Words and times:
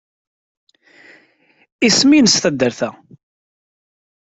Isem-nnes 1.87 2.35
taddart-a? 2.41 2.89